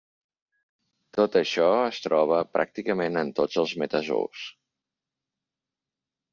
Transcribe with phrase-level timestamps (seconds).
[1.17, 4.49] Tot i això, es troba en pràcticament tots els metazous.